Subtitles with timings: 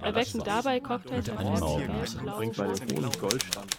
[0.00, 3.76] Erwecken dabei Cocktails Bringt bei dem Honig Goldstand.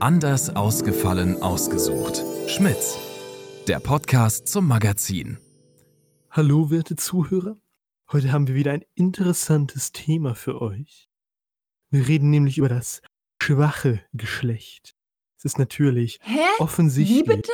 [0.00, 2.22] Anders ausgefallen ausgesucht.
[2.48, 2.98] Schmitz,
[3.66, 5.38] der Podcast zum Magazin.
[6.30, 7.56] Hallo, werte Zuhörer.
[8.12, 11.08] Heute haben wir wieder ein interessantes Thema für euch.
[11.90, 13.00] Wir reden nämlich über das
[13.42, 14.94] schwache Geschlecht.
[15.38, 16.40] Es ist natürlich Hä?
[16.58, 17.20] offensichtlich.
[17.20, 17.52] Wie bitte?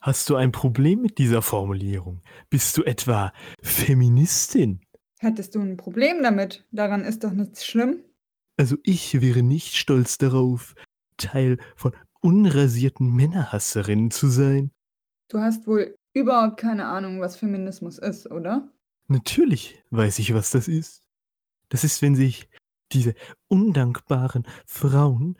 [0.00, 2.22] Hast du ein Problem mit dieser Formulierung?
[2.48, 3.32] Bist du etwa
[3.62, 4.80] Feministin?
[5.18, 6.66] Hättest du ein Problem damit?
[6.70, 8.04] Daran ist doch nichts schlimm.
[8.56, 10.74] Also ich wäre nicht stolz darauf,
[11.16, 14.70] Teil von unrasierten Männerhasserinnen zu sein.
[15.28, 18.70] Du hast wohl überhaupt keine Ahnung, was Feminismus ist, oder?
[19.08, 21.02] Natürlich weiß ich, was das ist.
[21.68, 22.48] Das ist, wenn sich
[22.92, 23.14] diese
[23.48, 25.36] undankbaren Frauen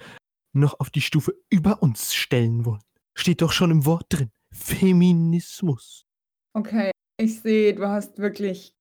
[0.52, 2.83] noch auf die Stufe über uns stellen wollen.
[3.14, 4.30] Steht doch schon im Wort drin.
[4.56, 6.06] Feminismus.
[6.55, 8.74] Okay, ich sehe, du hast wirklich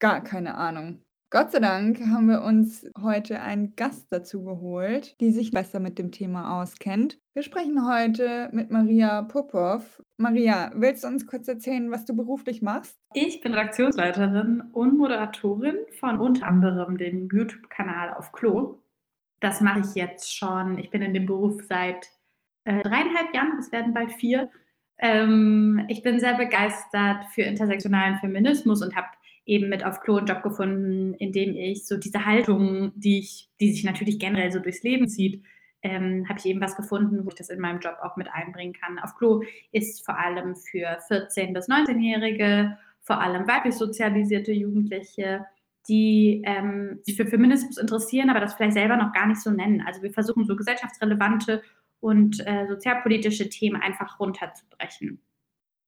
[0.00, 1.02] gar keine Ahnung.
[1.32, 5.96] Gott sei Dank haben wir uns heute einen Gast dazu geholt, die sich besser mit
[5.96, 7.20] dem Thema auskennt.
[7.34, 10.02] Wir sprechen heute mit Maria Popov.
[10.16, 12.98] Maria, willst du uns kurz erzählen, was du beruflich machst?
[13.14, 18.80] Ich bin Redaktionsleiterin und Moderatorin von unter anderem dem YouTube-Kanal auf Klo.
[19.38, 20.78] Das mache ich jetzt schon.
[20.78, 22.08] Ich bin in dem Beruf seit
[22.64, 24.50] äh, dreieinhalb Jahren, es werden bald vier.
[25.00, 29.08] Ähm, ich bin sehr begeistert für intersektionalen Feminismus und habe
[29.46, 33.48] eben mit auf Klo einen Job gefunden, in dem ich so diese Haltung, die, ich,
[33.60, 35.42] die sich natürlich generell so durchs Leben zieht,
[35.82, 38.74] ähm, habe ich eben was gefunden, wo ich das in meinem Job auch mit einbringen
[38.74, 38.98] kann.
[38.98, 45.46] Auf Klo ist vor allem für 14- bis 19-Jährige, vor allem weiblich sozialisierte Jugendliche,
[45.88, 49.82] die ähm, sich für Feminismus interessieren, aber das vielleicht selber noch gar nicht so nennen.
[49.86, 51.62] Also wir versuchen so gesellschaftsrelevante
[52.00, 55.20] und äh, sozialpolitische Themen einfach runterzubrechen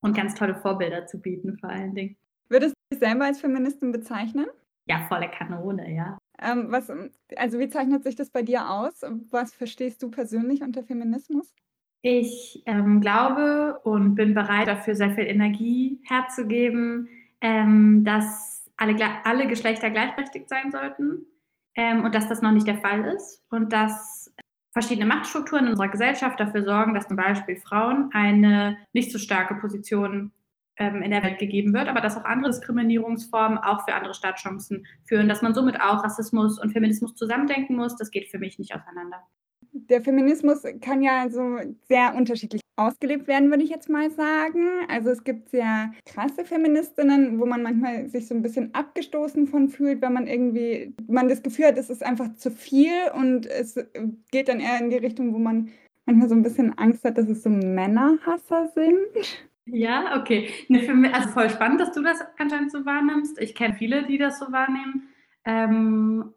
[0.01, 2.15] und ganz tolle Vorbilder zu bieten vor allen Dingen.
[2.49, 4.47] Würdest du dich selber als Feministin bezeichnen?
[4.85, 6.17] Ja, volle Kanone, ja.
[6.41, 6.91] Ähm, was,
[7.37, 9.01] also wie zeichnet sich das bei dir aus?
[9.31, 11.53] Was verstehst du persönlich unter Feminismus?
[12.01, 17.07] Ich ähm, glaube und bin bereit, dafür sehr viel Energie herzugeben,
[17.39, 21.25] ähm, dass alle, alle Geschlechter gleichberechtigt sein sollten
[21.75, 24.22] ähm, und dass das noch nicht der Fall ist und dass
[24.73, 29.55] verschiedene Machtstrukturen in unserer Gesellschaft dafür sorgen, dass zum Beispiel Frauen eine nicht so starke
[29.55, 30.31] Position
[30.77, 34.87] ähm, in der Welt gegeben wird, aber dass auch andere Diskriminierungsformen auch für andere Startchancen
[35.05, 38.73] führen, dass man somit auch Rassismus und Feminismus zusammendenken muss, das geht für mich nicht
[38.73, 39.23] auseinander.
[39.75, 41.57] Der Feminismus kann ja also
[41.87, 44.67] sehr unterschiedlich ausgelebt werden, würde ich jetzt mal sagen.
[44.87, 49.69] Also es gibt sehr krasse Feministinnen, wo man manchmal sich so ein bisschen abgestoßen von
[49.69, 53.75] fühlt, wenn man irgendwie, man das Gefühl hat, es ist einfach zu viel und es
[54.31, 55.69] geht dann eher in die Richtung, wo man
[56.05, 59.41] manchmal so ein bisschen Angst hat, dass es so Männerhasser sind.
[59.65, 60.49] Ja, okay.
[61.13, 63.39] Also voll spannend, dass du das anscheinend so wahrnimmst.
[63.39, 65.09] Ich kenne viele, die das so wahrnehmen.
[65.45, 66.33] Ähm,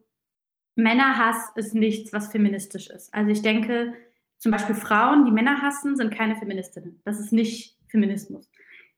[0.76, 3.12] Männerhass ist nichts, was feministisch ist.
[3.12, 3.94] Also ich denke,
[4.38, 7.00] zum Beispiel Frauen, die Männer hassen, sind keine Feministinnen.
[7.04, 8.50] Das ist nicht Feminismus.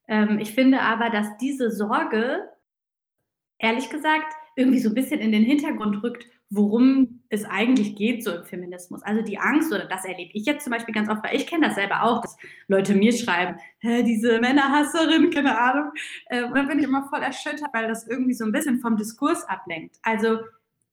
[0.08, 2.48] Ähm, ich finde aber, dass diese Sorge,
[3.58, 8.34] ehrlich gesagt, irgendwie so ein bisschen in den Hintergrund rückt, worum es eigentlich geht so
[8.34, 9.02] im Feminismus.
[9.02, 11.66] Also die Angst, oder das erlebe ich jetzt zum Beispiel ganz oft, weil ich kenne
[11.66, 12.36] das selber auch, dass
[12.66, 15.92] Leute mir schreiben, diese Männerhasserin, keine Ahnung.
[16.26, 18.96] Äh, und dann bin ich immer voll erschüttert, weil das irgendwie so ein bisschen vom
[18.96, 19.96] Diskurs ablenkt.
[20.02, 20.38] Also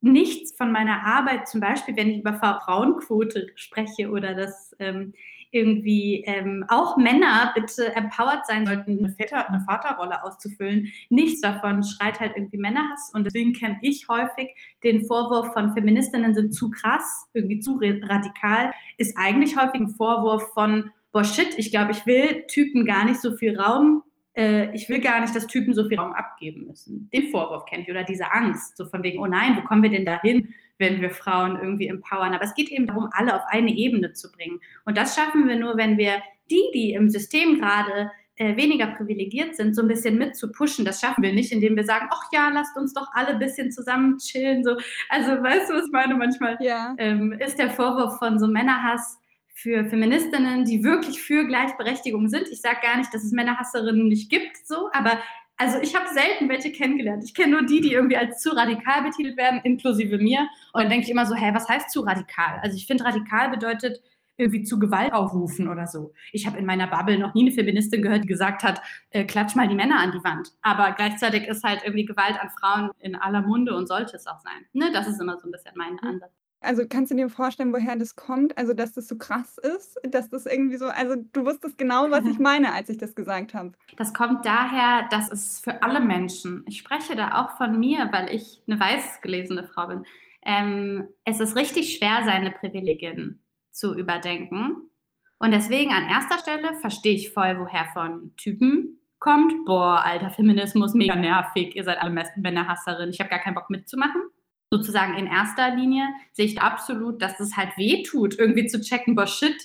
[0.05, 5.13] nichts von meiner Arbeit, zum Beispiel, wenn ich über Frauenquote spreche oder dass ähm,
[5.51, 10.91] irgendwie ähm, auch Männer bitte empowered sein sollten, eine, Väter, eine Vaterrolle auszufüllen.
[11.09, 14.49] Nichts davon schreit halt irgendwie Männerhass und deswegen kenne ich häufig
[14.83, 20.53] den Vorwurf von Feministinnen sind zu krass, irgendwie zu radikal, ist eigentlich häufig ein Vorwurf
[20.53, 24.03] von, boah shit, ich glaube, ich will Typen gar nicht so viel Raum
[24.35, 27.09] äh, ich will gar nicht, dass Typen so viel Raum abgeben müssen.
[27.13, 29.89] Den Vorwurf kenne ich oder diese Angst, so von wegen, oh nein, wo kommen wir
[29.89, 32.33] denn dahin, wenn wir Frauen irgendwie empowern?
[32.33, 34.59] Aber es geht eben darum, alle auf eine Ebene zu bringen.
[34.83, 39.55] Und das schaffen wir nur, wenn wir die, die im System gerade äh, weniger privilegiert
[39.55, 40.83] sind, so ein bisschen mit zu pushen.
[40.83, 43.71] Das schaffen wir nicht, indem wir sagen, ach ja, lasst uns doch alle ein bisschen
[43.71, 44.63] zusammen chillen.
[44.63, 44.77] So.
[45.09, 46.15] Also weißt du, was ich meine?
[46.15, 46.93] Manchmal ja.
[46.97, 49.19] ähm, ist der Vorwurf von so Männerhass
[49.55, 52.49] für Feministinnen, die wirklich für Gleichberechtigung sind.
[52.49, 55.17] Ich sage gar nicht, dass es Männerhasserinnen nicht gibt, so, aber
[55.57, 57.23] also ich habe selten welche kennengelernt.
[57.23, 60.41] Ich kenne nur die, die irgendwie als zu radikal betitelt werden, inklusive mir.
[60.73, 62.59] Und dann denke ich immer so, hä, was heißt zu radikal?
[62.61, 64.01] Also ich finde, radikal bedeutet
[64.35, 66.13] irgendwie zu Gewalt aufrufen oder so.
[66.33, 68.81] Ich habe in meiner Bubble noch nie eine Feministin gehört, die gesagt hat,
[69.11, 70.51] äh, klatsch mal die Männer an die Wand.
[70.61, 74.41] Aber gleichzeitig ist halt irgendwie Gewalt an Frauen in aller Munde und sollte es auch
[74.41, 74.65] sein.
[74.73, 74.91] Ne?
[74.91, 76.33] Das ist immer so ein bisschen mein Ansatz.
[76.61, 78.57] Also, kannst du dir vorstellen, woher das kommt?
[78.57, 82.25] Also, dass das so krass ist, dass das irgendwie so also, du wusstest genau, was
[82.25, 83.73] ich meine, als ich das gesagt habe.
[83.97, 88.33] Das kommt daher, dass es für alle Menschen ich spreche da auch von mir, weil
[88.33, 90.05] ich eine weiß gelesene Frau bin.
[90.43, 94.89] Ähm, es ist richtig schwer, seine Privilegien zu überdenken.
[95.37, 99.65] Und deswegen an erster Stelle verstehe ich voll, woher von Typen kommt.
[99.65, 104.21] Boah, alter Feminismus, mega nervig, ihr seid alle Männerhasserin, ich habe gar keinen Bock mitzumachen
[104.71, 109.15] sozusagen in erster Linie sehe ich absolut, dass es halt weh tut, irgendwie zu checken,
[109.15, 109.55] boah, shit,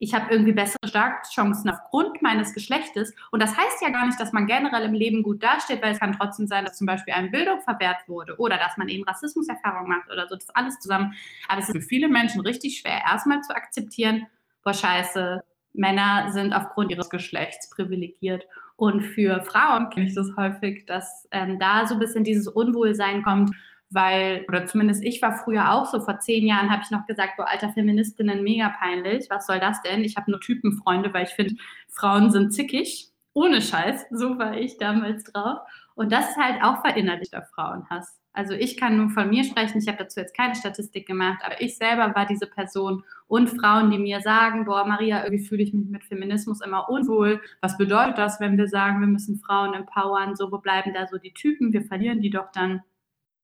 [0.00, 3.12] ich habe irgendwie bessere Startchancen aufgrund meines Geschlechtes.
[3.32, 5.98] Und das heißt ja gar nicht, dass man generell im Leben gut dasteht, weil es
[5.98, 9.88] kann trotzdem sein, dass zum Beispiel eine Bildung verwehrt wurde oder dass man eben Rassismuserfahrung
[9.88, 10.36] macht oder so.
[10.36, 11.14] Das alles zusammen.
[11.48, 14.26] Aber es ist für viele Menschen richtig schwer, erstmal zu akzeptieren,
[14.62, 18.46] boah, scheiße, Männer sind aufgrund ihres Geschlechts privilegiert.
[18.76, 23.22] Und für Frauen kenne ich das häufig, dass ähm, da so ein bisschen dieses Unwohlsein
[23.24, 23.54] kommt
[23.90, 27.36] weil, oder zumindest ich war früher auch so, vor zehn Jahren habe ich noch gesagt,
[27.36, 30.04] boah, alter Feministinnen, mega peinlich, was soll das denn?
[30.04, 31.54] Ich habe nur Typenfreunde, weil ich finde,
[31.88, 35.60] Frauen sind zickig, ohne Scheiß, so war ich damals drauf.
[35.94, 38.18] Und das ist halt auch verinnerlichter Frauenhass.
[38.32, 41.60] Also ich kann nur von mir sprechen, ich habe dazu jetzt keine Statistik gemacht, aber
[41.60, 45.72] ich selber war diese Person und Frauen, die mir sagen, boah, Maria, irgendwie fühle ich
[45.72, 47.40] mich mit Feminismus immer unwohl.
[47.62, 50.36] Was bedeutet das, wenn wir sagen, wir müssen Frauen empowern?
[50.36, 51.72] So, wo bleiben da so die Typen?
[51.72, 52.82] Wir verlieren die doch dann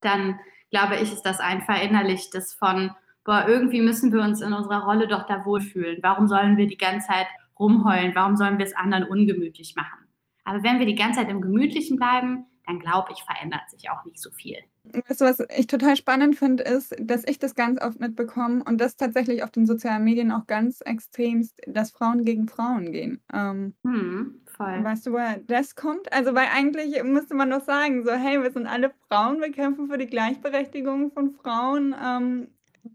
[0.05, 0.39] dann
[0.71, 2.91] glaube ich, ist das ein verinnerlichtes von,
[3.25, 5.99] boah, irgendwie müssen wir uns in unserer Rolle doch da wohlfühlen.
[6.03, 7.27] Warum sollen wir die ganze Zeit
[7.59, 8.15] rumheulen?
[8.15, 10.09] Warum sollen wir es anderen ungemütlich machen?
[10.45, 14.05] Aber wenn wir die ganze Zeit im Gemütlichen bleiben, dann glaube ich, verändert sich auch
[14.05, 14.56] nicht so viel.
[14.85, 18.81] Weißt du, was ich total spannend finde, ist, dass ich das ganz oft mitbekomme und
[18.81, 23.23] das tatsächlich auf den sozialen Medien auch ganz extremst, dass Frauen gegen Frauen gehen.
[23.33, 24.85] Ähm, hm, voll.
[24.85, 26.12] Weißt du, woher das kommt?
[26.12, 29.89] Also, weil eigentlich müsste man doch sagen, so, hey, wir sind alle Frauen, wir kämpfen
[29.89, 32.49] für die Gleichberechtigung von Frauen ähm,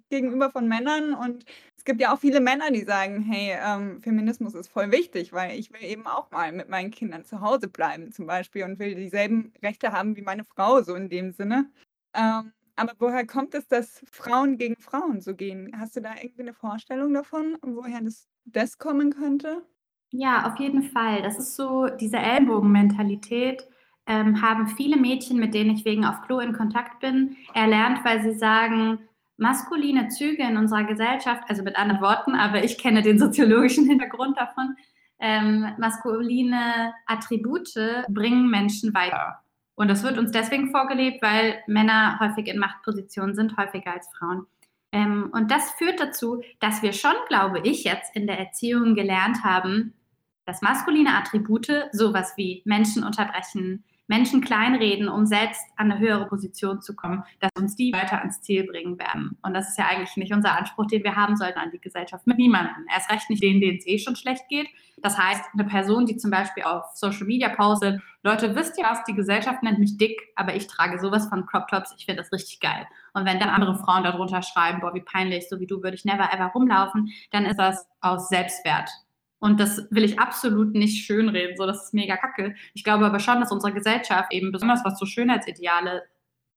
[0.10, 1.46] gegenüber von Männern und
[1.78, 5.58] es gibt ja auch viele Männer, die sagen, hey, ähm, Feminismus ist voll wichtig, weil
[5.58, 8.96] ich will eben auch mal mit meinen Kindern zu Hause bleiben zum Beispiel und will
[8.96, 11.72] dieselben Rechte haben wie meine Frau, so in dem Sinne.
[12.14, 15.72] Ähm, aber woher kommt es, dass Frauen gegen Frauen so gehen?
[15.78, 19.64] Hast du da irgendwie eine Vorstellung davon, woher das, das kommen könnte?
[20.12, 21.22] Ja, auf jeden Fall.
[21.22, 23.64] Das ist so, diese Ellbogenmentalität
[24.08, 28.22] ähm, haben viele Mädchen, mit denen ich wegen auf Klo in Kontakt bin, erlernt, weil
[28.24, 29.00] sie sagen,
[29.38, 34.38] maskuline Züge in unserer Gesellschaft, also mit anderen Worten, aber ich kenne den soziologischen Hintergrund
[34.38, 34.76] davon,
[35.20, 37.74] ähm, maskuline Attribute
[38.10, 39.40] bringen Menschen weiter.
[39.76, 44.46] Und das wird uns deswegen vorgelebt, weil Männer häufig in Machtpositionen sind, häufiger als Frauen.
[44.92, 49.44] Ähm, und das führt dazu, dass wir schon, glaube ich, jetzt in der Erziehung gelernt
[49.44, 49.94] haben,
[50.50, 56.82] dass maskuline Attribute, sowas wie Menschen unterbrechen, Menschen kleinreden, um selbst an eine höhere Position
[56.82, 59.38] zu kommen, dass uns die weiter ans Ziel bringen werden.
[59.44, 62.26] Und das ist ja eigentlich nicht unser Anspruch, den wir haben sollten an die Gesellschaft
[62.26, 62.88] mit niemandem.
[62.92, 64.68] Erst recht nicht denen, denen es eh schon schlecht geht.
[64.98, 69.04] Das heißt, eine Person, die zum Beispiel auf Social Media postet, Leute, wisst ihr was,
[69.04, 72.34] die Gesellschaft nennt mich dick, aber ich trage sowas von Crop Tops, ich finde das
[72.34, 72.88] richtig geil.
[73.14, 76.06] Und wenn dann andere Frauen darunter schreiben, boah, wie peinlich, so wie du würde ich
[76.06, 78.90] never ever rumlaufen, dann ist das aus Selbstwert
[79.40, 82.56] und das will ich absolut nicht schönreden, so das ist mega kacke.
[82.74, 86.04] Ich glaube aber schon, dass unsere Gesellschaft eben besonders was so Schönheitsideale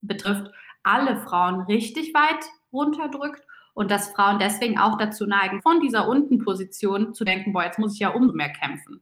[0.00, 0.50] betrifft,
[0.82, 7.14] alle Frauen richtig weit runterdrückt und dass Frauen deswegen auch dazu neigen, von dieser Untenposition
[7.14, 9.00] zu denken, boah, jetzt muss ich ja umso mehr kämpfen.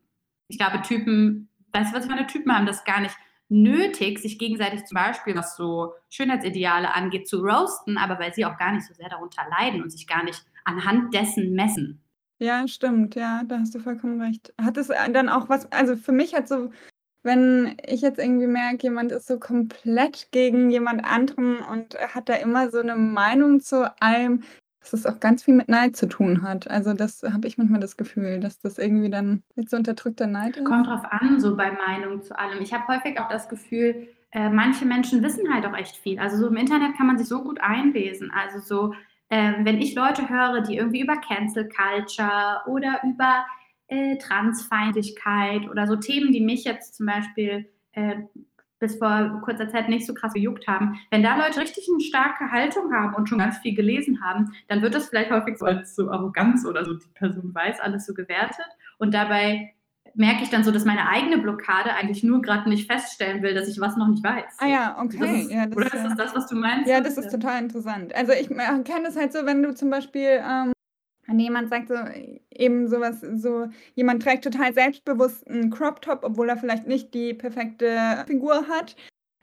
[0.49, 2.27] Ich glaube, Typen, weißt du, was meine?
[2.27, 3.17] Typen haben das gar nicht
[3.49, 8.57] nötig, sich gegenseitig zum Beispiel, was so Schönheitsideale angeht, zu roasten, aber weil sie auch
[8.59, 12.01] gar nicht so sehr darunter leiden und sich gar nicht anhand dessen messen.
[12.41, 14.53] Ja, stimmt, ja, da hast du vollkommen recht.
[14.61, 16.71] Hat es äh, dann auch was also, für mich hat so
[17.23, 22.35] wenn ich jetzt irgendwie merke, jemand ist so komplett gegen jemand anderen und hat da
[22.35, 24.43] immer so eine Meinung zu allem,
[24.81, 26.71] dass es auch ganz viel mit Neid zu tun hat.
[26.71, 30.57] Also, das habe ich manchmal das Gefühl, dass das irgendwie dann mit so unterdrückter Neid
[30.57, 30.65] ist.
[30.65, 32.63] Kommt drauf an, so bei Meinung zu allem.
[32.63, 36.19] Ich habe häufig auch das Gefühl, äh, manche Menschen wissen halt auch echt viel.
[36.19, 38.31] Also, so im Internet kann man sich so gut einlesen.
[38.31, 38.95] Also, so
[39.31, 43.47] ähm, wenn ich Leute höre, die irgendwie über Cancel Culture oder über
[43.87, 48.17] äh, Transfeindlichkeit oder so Themen, die mich jetzt zum Beispiel äh,
[48.81, 52.51] bis vor kurzer Zeit nicht so krass gejuckt haben, wenn da Leute richtig eine starke
[52.51, 55.95] Haltung haben und schon ganz viel gelesen haben, dann wird das vielleicht häufig so als
[55.95, 58.67] so Arroganz oder so, die Person weiß alles so gewertet
[58.99, 59.75] und dabei
[60.15, 63.69] merke ich dann so, dass meine eigene Blockade eigentlich nur gerade nicht feststellen will, dass
[63.69, 64.57] ich was noch nicht weiß.
[64.59, 65.43] Ah ja, okay.
[65.43, 66.89] Ist, ja, das, oder ist das das, was du meinst?
[66.89, 68.15] Ja, das ist total interessant.
[68.15, 70.73] Also ich kenne das halt so, wenn du zum Beispiel ähm,
[71.39, 71.95] jemand sagt so
[72.51, 77.35] eben sowas, so jemand trägt total selbstbewusst einen Crop Top, obwohl er vielleicht nicht die
[77.35, 78.97] perfekte Figur hat.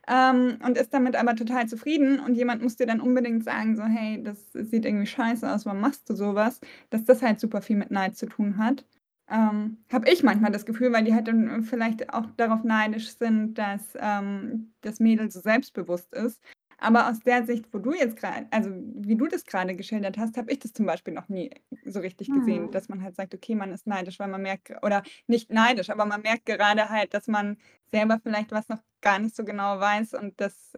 [0.09, 3.83] ähm, und ist damit aber total zufrieden und jemand muss dir dann unbedingt sagen, so,
[3.83, 6.61] hey, das sieht irgendwie scheiße aus, warum machst du sowas?
[6.89, 8.85] Dass das halt super viel mit Neid zu tun hat.
[9.29, 13.55] Ähm, habe ich manchmal das Gefühl, weil die halt dann vielleicht auch darauf neidisch sind,
[13.55, 16.41] dass ähm, das Mädel so selbstbewusst ist.
[16.79, 20.37] Aber aus der Sicht, wo du jetzt gerade, also wie du das gerade geschildert hast,
[20.37, 21.49] habe ich das zum Beispiel noch nie
[21.85, 22.71] so richtig gesehen, Mhm.
[22.71, 26.05] dass man halt sagt, okay, man ist neidisch, weil man merkt, oder nicht neidisch, aber
[26.05, 27.57] man merkt gerade halt, dass man
[27.91, 30.73] selber vielleicht was noch gar nicht so genau weiß und das,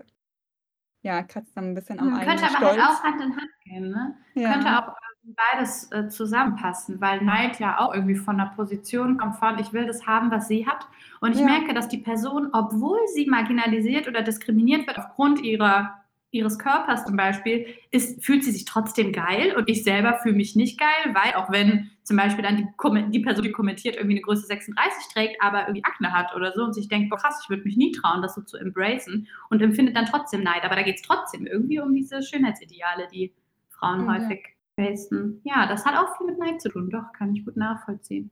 [1.02, 3.00] ja, kratzt dann ein bisschen am Hm, eigenen könnte aber halt Stolz.
[3.00, 4.18] auch Hand in Hand gehen, ne?
[4.44, 4.78] Könnte Ja.
[4.78, 5.09] auch ähm,
[5.52, 9.86] beides äh, zusammenpassen, weil Neid ja auch irgendwie von der Position kommt von, ich will
[9.86, 10.86] das haben, was sie hat.
[11.22, 11.46] Und ich Ja.
[11.46, 15.96] merke, dass die Person, obwohl sie marginalisiert oder diskriminiert wird aufgrund ihrer,
[16.32, 20.56] ihres Körpers zum Beispiel, ist, fühlt sie sich trotzdem geil und ich selber fühle mich
[20.56, 22.68] nicht geil, weil auch wenn zum Beispiel dann die,
[23.12, 26.64] die Person, die kommentiert, irgendwie eine Größe 36 trägt, aber irgendwie Akne hat oder so
[26.64, 29.62] und sich denkt, boah krass, ich würde mich nie trauen, das so zu embracen und
[29.62, 30.64] empfindet dann trotzdem Neid.
[30.64, 33.34] Aber da geht es trotzdem irgendwie um diese Schönheitsideale, die
[33.70, 34.14] Frauen Ja.
[34.16, 35.42] häufig facen.
[35.44, 38.32] Ja, das hat auch viel mit Neid zu tun, doch, kann ich gut nachvollziehen.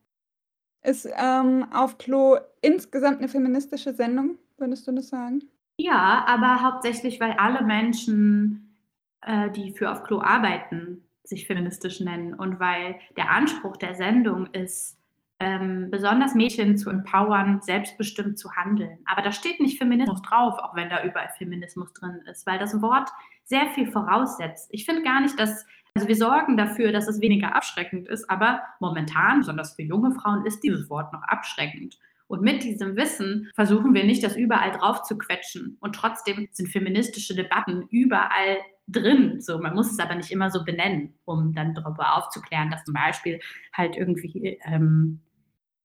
[0.84, 5.44] Ist ähm, auf Klo insgesamt eine feministische Sendung, würdest du das sagen?
[5.78, 8.78] Ja, aber hauptsächlich, weil alle Menschen,
[9.22, 14.48] äh, die für auf Klo arbeiten, sich feministisch nennen und weil der Anspruch der Sendung
[14.54, 14.98] ist,
[15.40, 18.98] ähm, besonders Mädchen zu empowern, selbstbestimmt zu handeln.
[19.06, 22.82] Aber da steht nicht Feminismus drauf, auch wenn da überall Feminismus drin ist, weil das
[22.82, 23.10] Wort
[23.44, 24.70] sehr viel voraussetzt.
[24.72, 25.66] Ich finde gar nicht, dass,
[25.98, 30.46] also wir sorgen dafür, dass es weniger abschreckend ist, aber momentan, besonders für junge Frauen,
[30.46, 31.98] ist dieses Wort noch abschreckend.
[32.28, 35.76] Und mit diesem Wissen versuchen wir nicht, das überall drauf zu quetschen.
[35.80, 39.42] Und trotzdem sind feministische Debatten überall drin.
[39.42, 42.94] So, man muss es aber nicht immer so benennen, um dann darüber aufzuklären, dass zum
[42.94, 43.40] Beispiel
[43.74, 45.22] halt irgendwie ähm,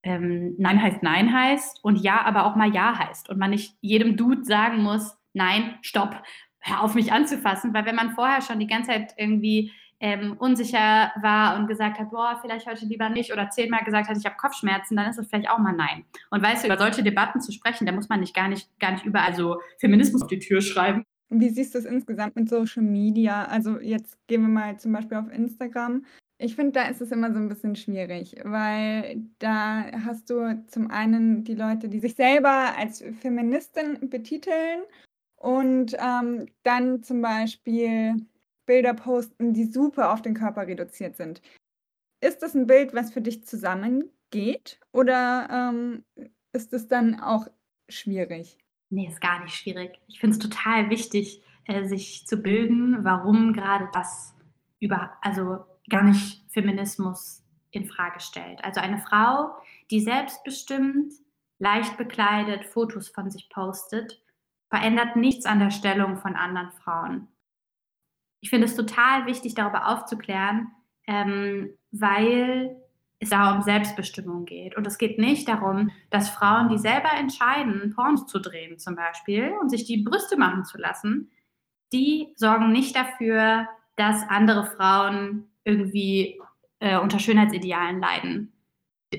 [0.03, 3.31] ähm, Nein heißt Nein heißt und Ja aber auch mal Ja heißt.
[3.31, 6.23] Und man nicht jedem Dude sagen muss, nein, stopp,
[6.61, 9.73] hör auf mich anzufassen, weil wenn man vorher schon die ganze Zeit irgendwie
[10.03, 14.19] ähm, unsicher war und gesagt hat, boah, vielleicht heute lieber nicht oder zehnmal gesagt hat,
[14.19, 16.05] ich habe Kopfschmerzen, dann ist es vielleicht auch mal Nein.
[16.31, 18.91] Und weißt du, über solche Debatten zu sprechen, da muss man nicht gar nicht, gar
[18.91, 21.05] nicht überall so Feminismus auf die Tür schreiben.
[21.31, 23.45] Wie siehst du es insgesamt mit Social Media?
[23.45, 26.05] Also jetzt gehen wir mal zum Beispiel auf Instagram.
[26.37, 30.91] Ich finde, da ist es immer so ein bisschen schwierig, weil da hast du zum
[30.91, 34.83] einen die Leute, die sich selber als Feministin betiteln
[35.37, 38.17] und ähm, dann zum Beispiel
[38.73, 41.43] Bilder posten, die super auf den Körper reduziert sind.
[42.23, 46.05] Ist das ein Bild, was für dich zusammengeht oder ähm,
[46.55, 47.49] ist es dann auch
[47.91, 48.57] schwierig?
[48.89, 50.01] Nee, ist gar nicht schwierig.
[50.09, 54.35] Ich finde es total wichtig, äh, sich zu bilden, warum gerade das
[54.81, 58.65] über, also gar nicht Feminismus in Frage stellt.
[58.65, 59.55] Also eine Frau,
[59.91, 61.13] die selbstbestimmt,
[61.59, 64.23] leicht bekleidet Fotos von sich postet,
[64.71, 67.29] verändert nichts an der Stellung von anderen Frauen.
[68.43, 70.73] Ich finde es total wichtig, darüber aufzuklären,
[71.07, 72.77] ähm, weil
[73.21, 74.77] es da um Selbstbestimmung geht.
[74.77, 79.53] Und es geht nicht darum, dass Frauen, die selber entscheiden, Pornos zu drehen zum Beispiel
[79.61, 81.31] und sich die Brüste machen zu lassen,
[81.93, 86.41] die sorgen nicht dafür, dass andere Frauen irgendwie
[86.81, 88.52] äh, unter Schönheitsidealen leiden.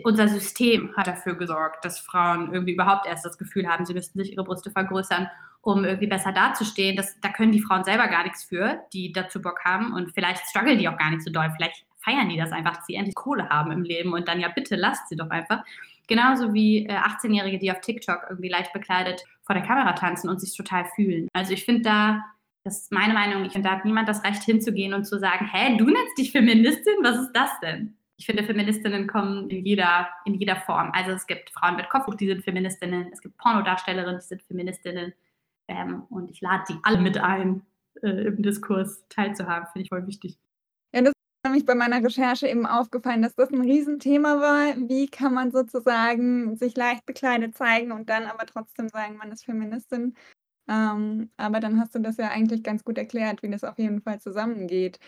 [0.03, 4.19] Unser System hat dafür gesorgt, dass Frauen irgendwie überhaupt erst das Gefühl haben, sie müssten
[4.19, 5.29] sich ihre Brüste vergrößern,
[5.62, 6.95] um irgendwie besser dazustehen.
[6.95, 9.93] Das, da können die Frauen selber gar nichts für, die dazu Bock haben.
[9.93, 11.51] Und vielleicht strugglen die auch gar nicht so doll.
[11.55, 14.50] Vielleicht feiern die das einfach, dass sie endlich Kohle haben im Leben und dann ja
[14.50, 15.63] bitte lasst sie doch einfach.
[16.07, 20.41] Genauso wie äh, 18-Jährige, die auf TikTok irgendwie leicht bekleidet vor der Kamera tanzen und
[20.41, 21.29] sich total fühlen.
[21.33, 22.25] Also ich finde da,
[22.65, 25.50] das ist meine Meinung, ich finde, da hat niemand das Recht hinzugehen und zu sagen,
[25.51, 26.95] hä, du nennst dich Feministin?
[27.03, 27.95] Was ist das denn?
[28.17, 30.91] Ich finde, Feministinnen kommen in jeder, in jeder Form.
[30.93, 35.13] Also es gibt Frauen mit Kopftuch, die sind Feministinnen, es gibt Pornodarstellerinnen, die sind Feministinnen.
[35.67, 37.65] Ähm, und ich lade die alle mit ein,
[38.01, 40.38] äh, im Diskurs teilzuhaben, finde ich voll wichtig.
[40.93, 44.89] Ja, das ist nämlich bei meiner Recherche eben aufgefallen, dass das ein Riesenthema war.
[44.89, 49.46] Wie kann man sozusagen sich leicht bekleidet zeigen und dann aber trotzdem sagen, man ist
[49.46, 50.15] Feministin?
[50.70, 54.01] Ähm, aber dann hast du das ja eigentlich ganz gut erklärt, wie das auf jeden
[54.01, 55.00] Fall zusammengeht.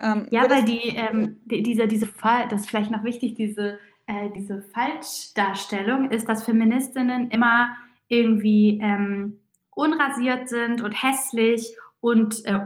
[0.00, 3.78] Ähm, Ja, weil die, ähm, die, diese, diese Fall, das ist vielleicht noch wichtig, diese,
[4.06, 7.76] äh, diese Falschdarstellung ist, dass Feministinnen immer
[8.08, 9.38] irgendwie ähm,
[9.70, 12.60] unrasiert sind und hässlich und äh,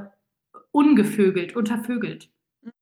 [0.73, 2.31] ungevögelt, untervögelt.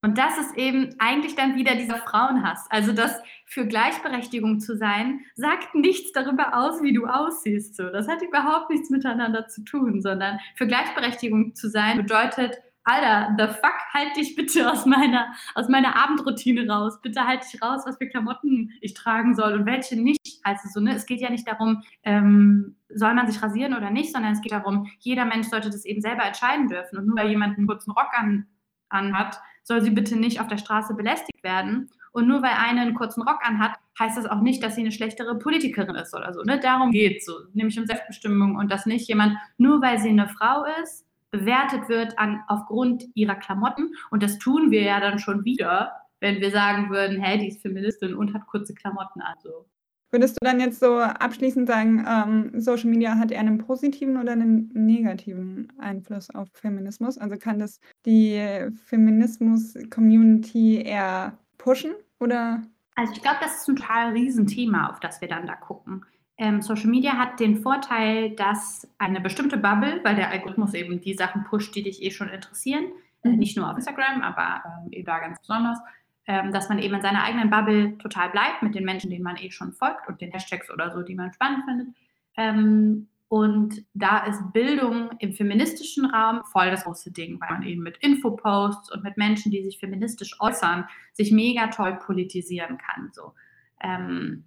[0.00, 2.66] Und das ist eben eigentlich dann wieder dieser Frauenhass.
[2.70, 7.74] Also das für Gleichberechtigung zu sein, sagt nichts darüber aus, wie du aussiehst.
[7.74, 7.88] So.
[7.90, 13.46] Das hat überhaupt nichts miteinander zu tun, sondern für Gleichberechtigung zu sein bedeutet, Alter, the
[13.54, 17.00] fuck, halt dich bitte aus meiner, aus meiner Abendroutine raus.
[17.00, 20.40] Bitte halt dich raus, was für Klamotten ich tragen soll und welche nicht.
[20.42, 24.12] Also so, ne, es geht ja nicht darum, ähm, soll man sich rasieren oder nicht,
[24.12, 26.98] sondern es geht darum, jeder Mensch sollte das eben selber entscheiden dürfen.
[26.98, 28.46] Und nur weil jemand einen kurzen Rock an,
[28.88, 31.88] an hat, soll sie bitte nicht auf der Straße belästigt werden.
[32.10, 34.92] Und nur weil eine einen kurzen Rock anhat, heißt das auch nicht, dass sie eine
[34.92, 36.42] schlechtere Politikerin ist oder so.
[36.42, 36.60] Ne?
[36.60, 40.28] Darum geht es so, nämlich um Selbstbestimmung und dass nicht jemand, nur weil sie eine
[40.28, 43.94] Frau ist, bewertet wird an, aufgrund ihrer Klamotten.
[44.10, 47.62] Und das tun wir ja dann schon wieder, wenn wir sagen würden, hey, die ist
[47.62, 49.34] Feministin und hat kurze Klamotten an.
[49.42, 49.66] So.
[50.12, 54.32] Würdest du dann jetzt so abschließend sagen, ähm, Social Media hat eher einen positiven oder
[54.32, 57.16] einen negativen Einfluss auf Feminismus?
[57.16, 62.62] Also kann das die Feminismus-Community eher pushen oder?
[62.94, 66.04] Also ich glaube, das ist ein total Riesenthema, auf das wir dann da gucken.
[66.42, 71.14] Ähm, Social Media hat den Vorteil, dass eine bestimmte Bubble, weil der Algorithmus eben die
[71.14, 72.86] Sachen pusht, die dich eh schon interessieren,
[73.22, 73.38] äh, mhm.
[73.38, 75.78] nicht nur auf Instagram, aber ähm, eben da ganz besonders,
[76.26, 79.36] ähm, dass man eben in seiner eigenen Bubble total bleibt mit den Menschen, denen man
[79.36, 81.88] eh schon folgt und den Hashtags oder so, die man spannend findet.
[82.36, 87.84] Ähm, und da ist Bildung im feministischen Raum voll das große Ding, weil man eben
[87.84, 93.10] mit Infoposts und mit Menschen, die sich feministisch äußern, sich mega toll politisieren kann.
[93.12, 93.32] So.
[93.80, 94.42] Ähm,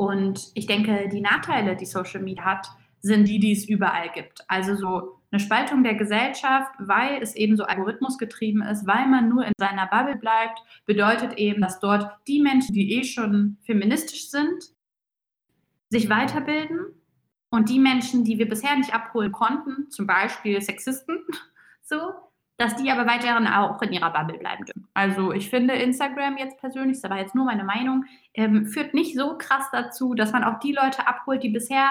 [0.00, 2.68] und ich denke, die Nachteile, die Social Media hat,
[3.02, 4.42] sind die, die es überall gibt.
[4.48, 9.44] Also so eine Spaltung der Gesellschaft, weil es eben so algorithmusgetrieben ist, weil man nur
[9.44, 14.72] in seiner Bubble bleibt, bedeutet eben, dass dort die Menschen, die eh schon feministisch sind,
[15.90, 16.78] sich weiterbilden
[17.50, 21.18] und die Menschen, die wir bisher nicht abholen konnten, zum Beispiel Sexisten,
[21.82, 21.98] so,
[22.60, 24.86] dass die aber weiterhin auch in ihrer Bubble bleiben dürfen.
[24.92, 29.16] Also ich finde Instagram jetzt persönlich, das war jetzt nur meine Meinung, ähm, führt nicht
[29.16, 31.88] so krass dazu, dass man auch die Leute abholt, die bisher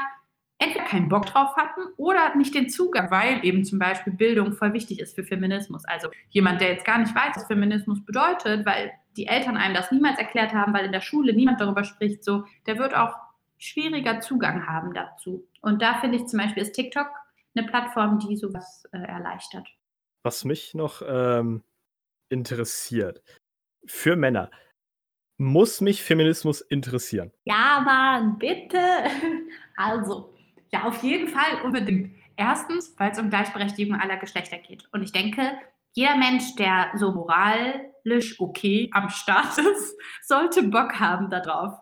[0.60, 4.74] entweder keinen Bock drauf hatten oder nicht den Zugang, weil eben zum Beispiel Bildung voll
[4.74, 5.86] wichtig ist für Feminismus.
[5.86, 9.92] Also jemand, der jetzt gar nicht weiß, was Feminismus bedeutet, weil die Eltern einem das
[9.92, 13.16] niemals erklärt haben, weil in der Schule niemand darüber spricht, so, der wird auch
[13.58, 15.48] schwieriger Zugang haben dazu.
[15.62, 17.08] Und da finde ich zum Beispiel ist TikTok
[17.56, 19.68] eine Plattform, die sowas äh, erleichtert.
[20.24, 21.64] Was mich noch ähm,
[22.30, 23.24] interessiert,
[23.86, 24.52] für Männer,
[25.38, 27.32] muss mich Feminismus interessieren?
[27.46, 28.78] Ja, Mann, bitte.
[29.82, 30.34] Also,
[30.74, 32.14] ja, auf jeden Fall unbedingt.
[32.36, 34.84] Erstens, weil es um Gleichberechtigung aller Geschlechter geht.
[34.92, 35.54] Und ich denke,
[35.94, 41.80] jeder Mensch, der so moralisch okay am Start ist, sollte Bock haben darauf.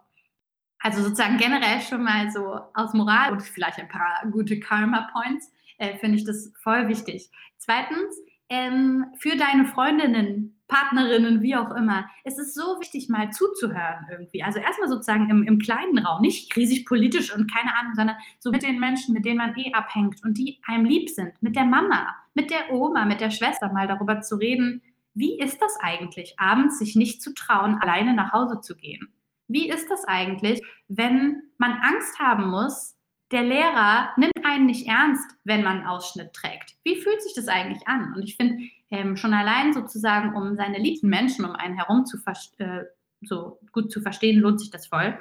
[0.80, 5.98] Also sozusagen generell schon mal so aus Moral und vielleicht ein paar gute Karma-Points, äh,
[5.98, 7.32] finde ich das voll wichtig.
[7.58, 8.16] Zweitens,
[8.50, 14.44] ähm, für deine Freundinnen, Partnerinnen, wie auch immer, es ist so wichtig, mal zuzuhören irgendwie.
[14.44, 18.52] Also erstmal sozusagen im, im kleinen Raum, nicht riesig politisch und keine Ahnung, sondern so
[18.52, 21.66] mit den Menschen, mit denen man eh abhängt und die einem lieb sind, mit der
[21.66, 24.82] Mama, mit der Oma, mit der Schwester, mal darüber zu reden,
[25.14, 29.08] wie ist das eigentlich, abends sich nicht zu trauen, alleine nach Hause zu gehen?
[29.48, 32.97] Wie ist das eigentlich, wenn man Angst haben muss,
[33.32, 36.76] der Lehrer nimmt einen nicht ernst, wenn man einen Ausschnitt trägt.
[36.84, 38.14] Wie fühlt sich das eigentlich an?
[38.16, 42.18] Und ich finde, ähm, schon allein sozusagen, um seine liebsten Menschen um einen herum zu
[42.60, 42.84] äh,
[43.22, 45.20] so gut zu verstehen, lohnt sich das voll.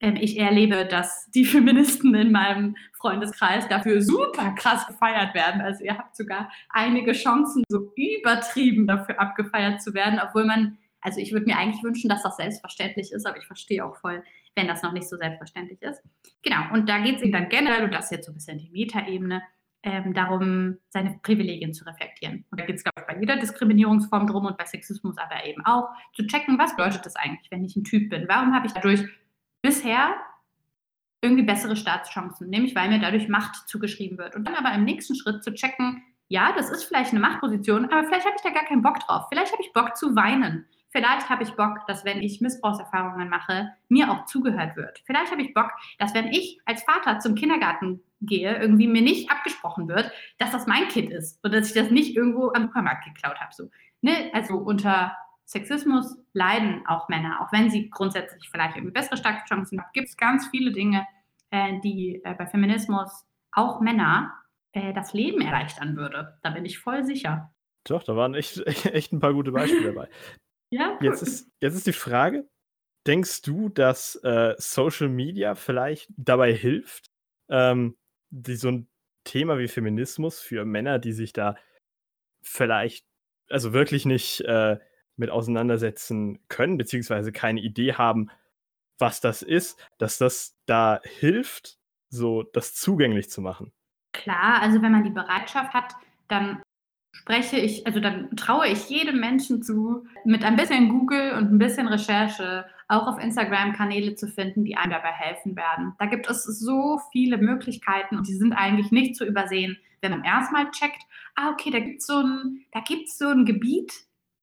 [0.00, 5.60] Ähm, ich erlebe, dass die Feministen in meinem Freundeskreis dafür super krass gefeiert werden.
[5.60, 11.20] Also ihr habt sogar einige Chancen, so übertrieben dafür abgefeiert zu werden, obwohl man, also
[11.20, 14.22] ich würde mir eigentlich wünschen, dass das selbstverständlich ist, aber ich verstehe auch voll,
[14.56, 16.02] wenn das noch nicht so selbstverständlich ist.
[16.42, 18.58] Genau, und da geht es eben dann generell, und das ist jetzt so ein bisschen
[18.58, 19.42] die Metaebene,
[19.84, 22.44] ähm, darum, seine Privilegien zu reflektieren.
[22.50, 25.64] Und da geht es, glaube ich, bei jeder Diskriminierungsform drum und bei Sexismus aber eben
[25.64, 28.26] auch, zu checken, was bedeutet das eigentlich, wenn ich ein Typ bin?
[28.28, 29.04] Warum habe ich dadurch
[29.62, 30.16] bisher
[31.22, 32.48] irgendwie bessere Staatschancen?
[32.48, 34.34] Nämlich, weil mir dadurch Macht zugeschrieben wird.
[34.34, 38.04] Und dann aber im nächsten Schritt zu checken, ja, das ist vielleicht eine Machtposition, aber
[38.04, 39.26] vielleicht habe ich da gar keinen Bock drauf.
[39.30, 40.66] Vielleicht habe ich Bock zu weinen.
[40.90, 45.02] Vielleicht habe ich Bock, dass wenn ich Missbrauchserfahrungen mache, mir auch zugehört wird.
[45.04, 49.30] Vielleicht habe ich Bock, dass wenn ich als Vater zum Kindergarten gehe, irgendwie mir nicht
[49.30, 53.04] abgesprochen wird, dass das mein Kind ist und dass ich das nicht irgendwo am Supermarkt
[53.04, 53.52] geklaut habe.
[53.52, 53.70] So,
[54.00, 54.30] ne?
[54.32, 59.90] Also unter Sexismus leiden auch Männer, auch wenn sie grundsätzlich vielleicht irgendwie bessere Startchancen haben,
[59.92, 61.06] gibt es ganz viele Dinge,
[61.50, 64.32] äh, die äh, bei Feminismus auch Männer
[64.72, 66.38] äh, das Leben erleichtern würde.
[66.42, 67.50] Da bin ich voll sicher.
[67.84, 70.08] Doch, da waren echt, echt ein paar gute Beispiele dabei.
[70.70, 70.98] Ja.
[71.00, 72.48] Jetzt ist, jetzt ist die Frage:
[73.06, 77.10] Denkst du, dass äh, Social Media vielleicht dabei hilft,
[77.48, 77.96] ähm,
[78.30, 78.88] die, so ein
[79.24, 81.56] Thema wie Feminismus für Männer, die sich da
[82.42, 83.06] vielleicht,
[83.50, 84.78] also wirklich nicht äh,
[85.16, 88.30] mit auseinandersetzen können, beziehungsweise keine Idee haben,
[88.98, 91.78] was das ist, dass das da hilft,
[92.08, 93.72] so das zugänglich zu machen?
[94.12, 95.94] Klar, also wenn man die Bereitschaft hat,
[96.28, 96.62] dann
[97.18, 101.58] spreche ich, also dann traue ich jedem Menschen zu, mit ein bisschen Google und ein
[101.58, 105.94] bisschen Recherche auch auf Instagram Kanäle zu finden, die einem dabei helfen werden.
[105.98, 110.22] Da gibt es so viele Möglichkeiten und die sind eigentlich nicht zu übersehen, wenn man
[110.22, 111.02] erstmal checkt,
[111.34, 112.64] ah, okay, da gibt so ein,
[113.06, 113.92] so ein Gebiet,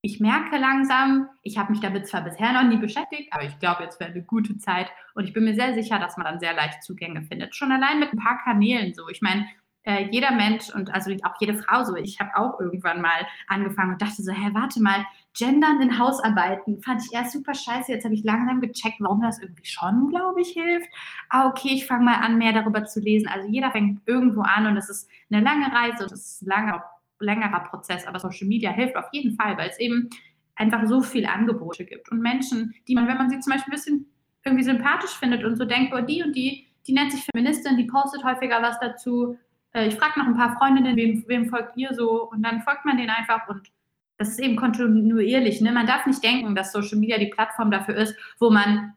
[0.01, 3.83] ich merke langsam, ich habe mich damit zwar bisher noch nie beschäftigt, aber ich glaube,
[3.83, 6.53] jetzt wäre eine gute Zeit und ich bin mir sehr sicher, dass man dann sehr
[6.53, 7.55] leicht Zugänge findet.
[7.55, 9.07] Schon allein mit ein paar Kanälen so.
[9.09, 9.47] Ich meine,
[9.86, 11.95] äh, jeder Mensch und also auch jede Frau so.
[11.95, 15.06] Ich habe auch irgendwann mal angefangen und dachte so, hä, warte mal,
[15.38, 17.91] Gendern in Hausarbeiten fand ich erst super scheiße.
[17.91, 20.89] Jetzt habe ich langsam gecheckt, warum das irgendwie schon, glaube ich, hilft.
[21.30, 23.28] Ah, okay, ich fange mal an, mehr darüber zu lesen.
[23.28, 26.48] Also jeder fängt irgendwo an und es ist eine lange Reise und es ist ein
[26.48, 26.84] langer
[27.19, 30.10] längerer Prozess, aber Social Media hilft auf jeden Fall, weil es eben
[30.56, 33.76] einfach so viele Angebote gibt und Menschen, die man, wenn man sie zum Beispiel ein
[33.76, 34.06] bisschen
[34.43, 37.86] irgendwie sympathisch findet und so denkt, oh, die und die, die nennt sich Feministin, die
[37.86, 39.38] postet häufiger was dazu.
[39.75, 42.29] Äh, ich frage noch ein paar Freundinnen, wem, wem folgt ihr so?
[42.29, 43.69] Und dann folgt man denen einfach und
[44.17, 45.59] das ist eben kontinuierlich.
[45.59, 45.73] Ne?
[45.73, 48.93] Man darf nicht denken, dass Social Media die Plattform dafür ist, wo man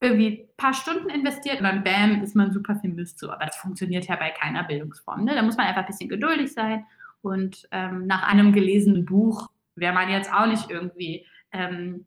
[0.00, 3.30] irgendwie ein paar Stunden investiert und dann bam, ist man super Feminist so.
[3.30, 5.24] Aber das funktioniert ja bei keiner Bildungsform.
[5.24, 5.34] Ne?
[5.34, 6.84] Da muss man einfach ein bisschen geduldig sein
[7.22, 12.04] und ähm, nach einem gelesenen Buch wäre man jetzt auch nicht irgendwie ähm,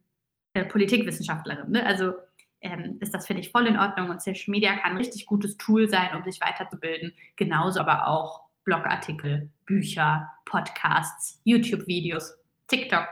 [0.53, 1.71] äh, Politikwissenschaftlerin.
[1.71, 1.85] Ne?
[1.85, 2.13] Also
[2.61, 4.09] ähm, ist das, finde ich, voll in Ordnung.
[4.09, 7.13] Und Social Media kann ein richtig gutes Tool sein, um sich weiterzubilden.
[7.35, 13.07] Genauso aber auch Blogartikel, Bücher, Podcasts, YouTube-Videos, TikTok,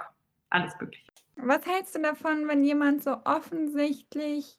[0.49, 1.05] alles Mögliche.
[1.37, 4.57] Was hältst du davon, wenn jemand so offensichtlich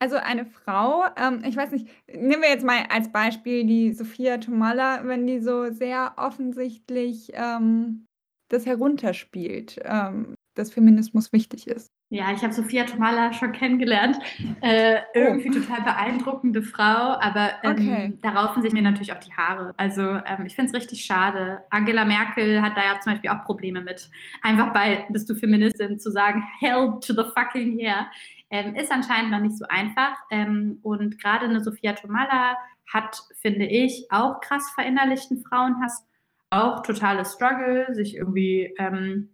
[0.00, 4.38] also eine Frau, ähm, ich weiß nicht, nehmen wir jetzt mal als Beispiel die Sophia
[4.38, 8.06] Tomalla, wenn die so sehr offensichtlich ähm,
[8.48, 11.90] das herunterspielt, ähm, dass Feminismus wichtig ist.
[12.12, 14.18] Ja, ich habe Sophia Tomala schon kennengelernt.
[14.62, 15.18] Äh, oh.
[15.18, 18.18] irgendwie total beeindruckende Frau, aber ähm, okay.
[18.20, 19.72] da raufen sich mir natürlich auch die Haare.
[19.76, 21.62] Also ähm, ich finde es richtig schade.
[21.70, 24.10] Angela Merkel hat da ja zum Beispiel auch Probleme mit.
[24.42, 28.10] Einfach bei, bist du Feministin, zu sagen, hell to the fucking yeah.
[28.50, 30.16] Ähm, ist anscheinend noch nicht so einfach.
[30.32, 32.56] Ähm, und gerade eine Sophia Tomala
[32.92, 36.04] hat, finde ich, auch krass verinnerlichten Frauenhass.
[36.50, 39.28] Auch totales Struggle, sich irgendwie ähm,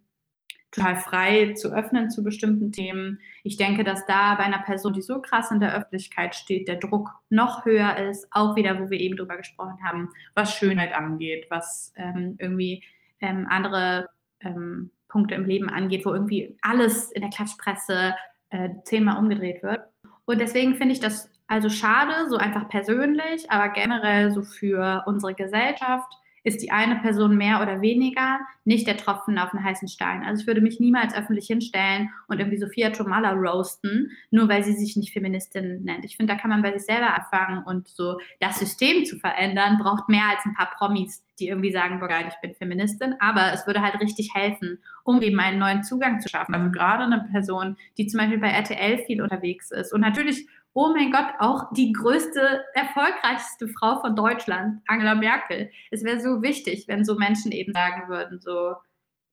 [0.71, 3.19] total frei zu öffnen zu bestimmten Themen.
[3.43, 6.75] Ich denke, dass da bei einer Person, die so krass in der Öffentlichkeit steht, der
[6.75, 11.47] Druck noch höher ist, auch wieder, wo wir eben drüber gesprochen haben, was Schönheit angeht,
[11.49, 12.83] was ähm, irgendwie
[13.21, 14.09] ähm, andere
[14.41, 18.15] ähm, Punkte im Leben angeht, wo irgendwie alles in der Klatschpresse
[18.49, 19.81] äh, zehnmal umgedreht wird.
[20.25, 25.33] Und deswegen finde ich das also schade, so einfach persönlich, aber generell so für unsere
[25.33, 26.11] Gesellschaft
[26.47, 30.23] ist die eine Person mehr oder weniger nicht der Tropfen auf den heißen Stein.
[30.23, 34.71] Also ich würde mich niemals öffentlich hinstellen und irgendwie Sophia Tomala roasten, nur weil sie
[34.71, 36.05] sich nicht Feministin nennt.
[36.05, 39.77] Ich finde, da kann man bei sich selber anfangen und so das System zu verändern,
[39.77, 43.67] braucht mehr als ein paar Promis, die irgendwie sagen, boah, ich bin Feministin, aber es
[43.67, 46.55] würde halt richtig helfen, um eben einen neuen Zugang zu schaffen.
[46.55, 50.47] Also gerade eine Person, die zum Beispiel bei RTL viel unterwegs ist und natürlich
[50.77, 55.71] oh mein Gott, auch die größte, erfolgreichste Frau von Deutschland, Angela Merkel.
[55.89, 58.75] Es wäre so wichtig, wenn so Menschen eben sagen würden, so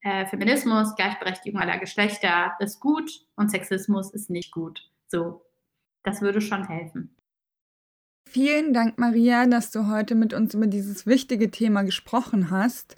[0.00, 4.90] äh, Feminismus, Gleichberechtigung aller Geschlechter ist gut und Sexismus ist nicht gut.
[5.06, 5.44] So,
[6.02, 7.14] das würde schon helfen.
[8.26, 12.96] Vielen Dank, Maria, dass du heute mit uns über dieses wichtige Thema gesprochen hast.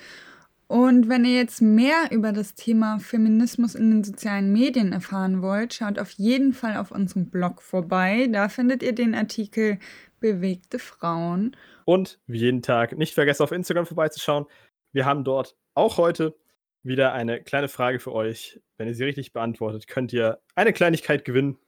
[0.68, 5.74] Und wenn ihr jetzt mehr über das Thema Feminismus in den sozialen Medien erfahren wollt,
[5.74, 8.29] schaut auf jeden Fall auf unserem Blog vorbei.
[8.33, 9.79] Da findet ihr den Artikel
[10.18, 11.57] Bewegte Frauen.
[11.85, 14.46] Und wie jeden Tag nicht vergessen, auf Instagram vorbeizuschauen.
[14.92, 16.35] Wir haben dort auch heute
[16.83, 18.61] wieder eine kleine Frage für euch.
[18.76, 21.59] Wenn ihr sie richtig beantwortet, könnt ihr eine Kleinigkeit gewinnen.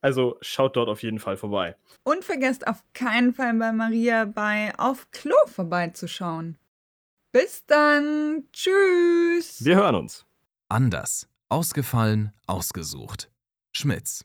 [0.00, 1.76] Also schaut dort auf jeden Fall vorbei.
[2.04, 6.56] Und vergesst auf keinen Fall bei Maria bei Auf Klo vorbeizuschauen.
[7.40, 8.48] Bis dann.
[8.52, 9.64] Tschüss.
[9.64, 10.26] Wir hören uns.
[10.68, 11.28] Anders.
[11.48, 13.30] Ausgefallen, ausgesucht.
[13.70, 14.24] Schmitz.